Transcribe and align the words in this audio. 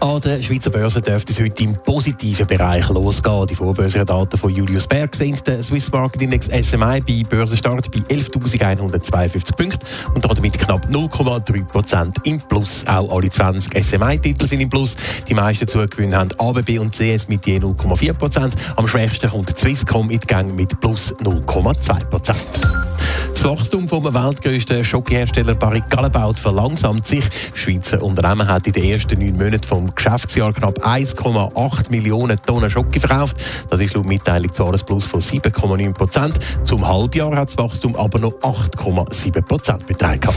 An 0.00 0.18
der 0.22 0.42
Schweizer 0.42 0.70
Börse 0.70 1.02
dürfte 1.02 1.34
es 1.34 1.40
heute 1.40 1.62
im 1.62 1.74
positiven 1.74 2.46
Bereich 2.46 2.88
losgehen. 2.88 3.46
Die 3.46 3.54
Vorbörsendaten 3.54 4.38
von 4.38 4.54
Julius 4.54 4.86
Berg 4.86 5.14
sind 5.14 5.46
der 5.46 5.62
Swiss 5.62 5.92
Market 5.92 6.22
Index 6.22 6.46
SMI 6.46 7.02
bei 7.02 7.22
Börsenstart 7.28 7.90
bei 7.90 7.98
11.152 8.14 9.54
Punkten 9.56 9.86
und 10.14 10.24
damit 10.24 10.58
knapp 10.58 10.86
0,3% 10.86 12.26
im 12.26 12.38
Plus. 12.38 12.86
Auch 12.86 13.14
alle 13.14 13.28
20 13.28 13.84
SMI-Titel 13.84 14.46
sind 14.46 14.60
im 14.60 14.70
Plus. 14.70 14.96
Die 15.28 15.34
meisten 15.34 15.68
Zugewinne 15.68 16.16
haben 16.16 16.30
ABB 16.38 16.78
und 16.78 16.94
CS 16.94 17.28
mit 17.28 17.44
je 17.44 17.58
0,4% 17.58 18.52
Am 18.76 18.88
schwächsten 18.88 19.28
kommt 19.28 19.56
Swisscom 19.58 20.08
in 20.08 20.18
die 20.18 20.26
Gang 20.26 20.54
mit 20.54 20.80
plus 20.80 21.14
0,2 21.16 22.79
das 23.42 23.50
Wachstum 23.50 23.88
vom 23.88 24.04
weltgrößten 24.04 24.84
Schokohersteller 24.84 25.54
Barry 25.54 25.80
Callebaut 25.88 26.36
verlangsamt 26.36 27.06
sich. 27.06 27.24
Das 27.26 27.58
Schweizer 27.58 28.02
Unternehmen 28.02 28.46
hat 28.46 28.66
in 28.66 28.74
den 28.74 28.84
ersten 28.84 29.18
neun 29.18 29.38
Monaten 29.38 29.62
vom 29.62 29.94
Geschäftsjahr 29.94 30.52
knapp 30.52 30.78
1,8 30.84 31.90
Millionen 31.90 32.36
Tonnen 32.44 32.68
Schoki 32.68 33.00
verkauft. 33.00 33.36
Das 33.70 33.80
ist 33.80 33.94
laut 33.94 34.04
Mitteilung 34.04 34.52
zwar 34.52 34.74
ein 34.74 34.80
Plus 34.84 35.06
von 35.06 35.20
7,9 35.20 35.94
Prozent. 35.94 36.38
Zum 36.64 36.86
Halbjahr 36.86 37.34
hat 37.34 37.48
das 37.48 37.56
Wachstum 37.56 37.96
aber 37.96 38.18
noch 38.18 38.34
8,7 38.40 39.40
Prozent 39.40 39.86
betragen. 39.86 40.34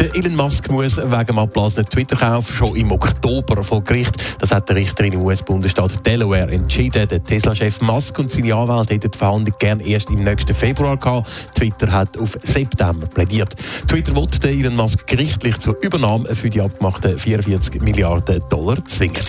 Der 0.00 0.14
Elon 0.14 0.36
Musk 0.36 0.70
muss 0.70 0.96
wegen 0.96 1.24
dem 1.24 1.38
abgeblasenen 1.38 1.86
Twitter-Kauf 1.86 2.52
schon 2.52 2.76
im 2.76 2.92
Oktober 2.92 3.62
vor 3.62 3.82
Gericht. 3.82 4.14
Das 4.38 4.52
hat 4.52 4.68
der 4.68 4.76
Richterin 4.76 5.12
im 5.12 5.22
US-Bundesstaat 5.22 6.06
Delaware 6.06 6.50
entschieden. 6.50 7.08
Der 7.08 7.22
Tesla-Chef 7.22 7.80
Musk 7.80 8.18
und 8.18 8.30
seine 8.30 8.54
Anwälte 8.54 8.94
hätten 8.94 9.10
die 9.10 9.18
Verhandlung 9.18 9.56
gern 9.58 9.80
erst 9.80 10.10
im 10.10 10.22
nächsten 10.22 10.54
Februar 10.54 10.96
gehabt. 10.96 11.28
Twitter 11.54 11.90
hat 11.92 12.05
auf 12.18 12.38
September 12.42 13.06
plädiert. 13.06 13.54
Twitter 13.88 14.14
wollte 14.14 14.48
Elon 14.48 14.76
Musk 14.76 15.06
gerichtlich 15.06 15.58
zur 15.58 15.76
Übernahme 15.82 16.34
für 16.34 16.50
die 16.50 16.60
abgemachten 16.60 17.18
44 17.18 17.80
Milliarden 17.80 18.42
Dollar 18.48 18.84
zwingen. 18.86 19.22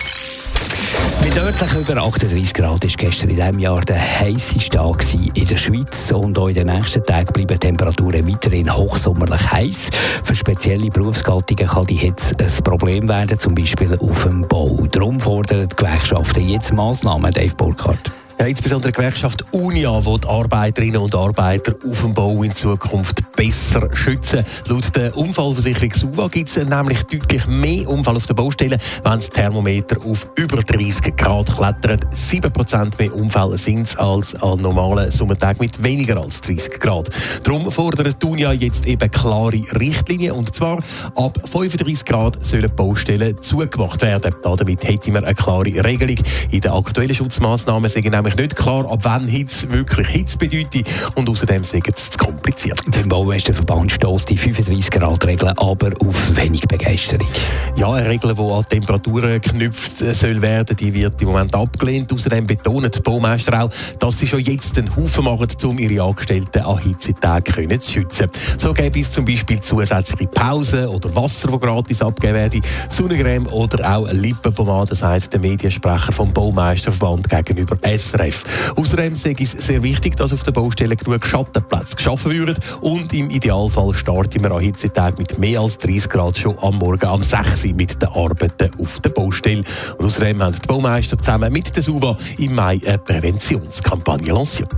Mit 1.22 1.36
deutlich 1.36 1.72
über 1.72 2.02
38 2.02 2.54
Grad 2.54 2.82
war 2.82 2.90
gestern 2.96 3.30
in 3.30 3.36
diesem 3.36 3.58
Jahr 3.58 3.80
der 3.80 4.00
heißeste 4.20 4.76
Tag 4.76 5.04
in 5.14 5.46
der 5.46 5.56
Schweiz. 5.56 6.10
Und 6.12 6.38
auch 6.38 6.48
in 6.48 6.54
den 6.54 6.68
nächsten 6.68 7.02
Tagen 7.02 7.32
bleiben 7.32 7.58
Temperaturen 7.58 8.26
weiterhin 8.26 8.74
hochsommerlich 8.74 9.50
heiß. 9.50 9.90
Für 10.24 10.34
spezielle 10.34 10.90
Berufsgattungen 10.90 11.66
kann 11.66 11.86
die 11.86 11.96
Hitze 11.96 12.34
ein 12.38 12.64
Problem 12.64 13.08
werden, 13.08 13.38
zum 13.38 13.54
Beispiel 13.54 13.96
auf 13.98 14.22
dem 14.22 14.46
Bau. 14.46 14.86
Darum 14.90 15.18
fordern 15.18 15.68
die 15.68 15.76
Gewerkschaften 15.76 16.48
jetzt 16.48 16.72
Massnahmen, 16.72 17.32
Dave 17.32 17.54
Burkhardt. 17.56 18.10
Ja, 18.40 18.46
insbesondere 18.46 18.92
die 18.92 18.96
Gewerkschaft 18.96 19.44
UNIA 19.50 20.06
will 20.06 20.18
die 20.20 20.28
Arbeiterinnen 20.28 21.00
und 21.00 21.12
Arbeiter 21.12 21.74
auf 21.84 22.00
dem 22.02 22.14
Bau 22.14 22.44
in 22.44 22.54
Zukunft 22.54 23.20
besser 23.34 23.88
schützen. 23.92 24.44
Laut 24.66 24.94
der 24.94 25.16
Unfallversicherung 25.16 25.92
SUVA 25.92 26.28
gibt 26.28 26.48
es 26.48 26.64
nämlich 26.64 27.02
deutlich 27.02 27.46
mehr 27.48 27.88
Unfall 27.88 28.16
auf 28.16 28.26
den 28.26 28.36
Baustellen, 28.36 28.78
wenn 29.02 29.12
das 29.12 29.30
Thermometer 29.30 29.96
auf 30.06 30.30
über 30.36 30.62
30 30.62 31.16
Grad 31.16 31.52
klettert. 31.52 32.06
7% 32.14 32.98
mehr 32.98 33.12
Unfälle 33.12 33.58
sind 33.58 33.88
es 33.88 33.96
als 33.96 34.36
an 34.36 34.62
normalen 34.62 35.10
Sommertagen 35.10 35.58
mit 35.60 35.82
weniger 35.82 36.18
als 36.18 36.40
30 36.40 36.78
Grad. 36.78 37.10
Darum 37.42 37.68
fordert 37.72 38.22
die 38.22 38.26
UNIA 38.26 38.52
jetzt 38.52 38.86
eben 38.86 39.10
klare 39.10 39.60
Richtlinien 39.80 40.32
und 40.32 40.54
zwar 40.54 40.78
ab 41.16 41.38
35 41.44 42.04
Grad 42.04 42.44
sollen 42.44 42.70
Baustellen 42.76 43.36
zugemacht 43.42 44.00
werden. 44.02 44.32
Damit 44.42 44.84
hätten 44.84 45.14
wir 45.14 45.24
eine 45.24 45.34
klare 45.34 45.84
Regelung. 45.84 46.16
In 46.52 46.60
den 46.60 46.70
aktuellen 46.70 47.16
Schutzmaßnahmen 47.16 47.90
sind 47.90 48.08
nämlich 48.08 48.27
nicht 48.36 48.56
klar, 48.56 48.90
ab 48.90 49.00
wann 49.02 49.26
Hitze 49.26 49.70
wirklich 49.70 50.08
Hitze 50.08 50.38
bedeutet 50.38 50.88
und 51.14 51.28
außerdem 51.28 51.64
sind 51.64 51.88
es 51.88 52.10
zu 52.10 52.18
kompliziert. 52.18 52.80
Der 52.88 53.04
Baumeisterverband 53.04 53.92
stößt 53.92 54.30
die 54.30 54.38
35-Grad-Regel 54.38 55.52
aber 55.56 55.90
auf 56.00 56.36
wenig 56.36 56.62
Begeisterung. 56.62 57.28
Ja, 57.76 57.92
eine 57.92 58.08
Regel, 58.08 58.34
die 58.34 58.40
an 58.40 58.64
Temperaturen 58.68 59.40
geknüpft 59.40 59.98
soll 59.98 60.42
werden, 60.42 60.76
die 60.76 60.92
wird 60.94 61.20
im 61.22 61.28
Moment 61.28 61.54
abgelehnt. 61.54 62.12
Außerdem 62.12 62.46
betonen 62.46 62.90
die 62.90 63.00
Baumeister 63.00 63.62
auch, 63.62 63.70
dass 63.98 64.18
sie 64.18 64.26
schon 64.26 64.40
jetzt 64.40 64.78
einen 64.78 64.94
Haufen 64.94 65.24
machen, 65.24 65.48
um 65.64 65.78
ihre 65.78 66.02
Angestellten 66.02 66.62
an 66.62 66.78
Hitzetagen 66.78 67.80
zu 67.80 67.92
schützen. 67.92 68.28
So 68.58 68.72
gäbe 68.72 69.00
es 69.00 69.12
zum 69.12 69.24
Beispiel 69.24 69.60
zusätzliche 69.60 70.28
Pausen 70.28 70.86
oder 70.86 71.14
Wasser, 71.14 71.48
das 71.48 71.60
gratis 71.60 72.02
abgegeben 72.02 72.38
werde, 72.38 72.60
Sonnencreme 72.90 73.46
oder 73.48 73.96
auch 73.96 74.10
Lippenpomade, 74.12 74.94
sagt 74.94 75.32
der 75.32 75.40
Mediensprecher 75.40 76.12
vom 76.12 76.32
Baumeisterverband 76.32 77.28
gegenüber 77.28 77.76
SRF. 77.82 78.17
SRF. 78.18 78.72
Außerdem 78.76 79.12
ist 79.12 79.26
es 79.26 79.52
sehr 79.52 79.82
wichtig, 79.82 80.16
dass 80.16 80.32
auf 80.32 80.42
der 80.42 80.52
Baustelle 80.52 80.96
genug 80.96 81.24
Schattenplätze 81.24 81.96
geschaffen 81.96 82.32
werden 82.32 82.56
und 82.80 83.12
im 83.14 83.30
Idealfall 83.30 83.94
starten 83.94 84.42
wir 84.42 84.50
an 84.50 84.60
Hitzetagen 84.60 85.18
mit 85.18 85.38
mehr 85.38 85.60
als 85.60 85.78
30 85.78 86.08
Grad 86.08 86.38
schon 86.38 86.58
am 86.60 86.76
Morgen 86.78 87.08
um 87.08 87.22
6 87.22 87.64
Uhr 87.64 87.74
mit 87.74 88.00
den 88.00 88.08
Arbeiten 88.08 88.70
auf 88.78 89.00
der 89.00 89.10
Baustelle. 89.10 89.62
Und 89.98 90.06
außerdem 90.06 90.42
haben 90.42 90.54
die 90.54 90.66
Baumeister 90.66 91.18
zusammen 91.18 91.52
mit 91.52 91.74
der 91.74 91.82
SUVA 91.82 92.16
im 92.38 92.54
Mai 92.54 92.80
eine 92.86 92.98
Präventionskampagne 92.98 94.32
lanciert. 94.32 94.74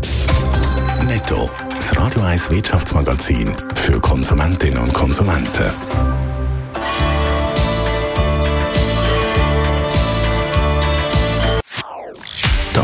Netto, 1.07 1.51
das 1.75 1.97
Radio 1.97 2.23
1 2.23 2.51
Wirtschaftsmagazin 2.51 3.53
für 3.75 3.99
Konsumentinnen 4.01 4.79
und 4.79 4.93
Konsumenten. 4.93 6.20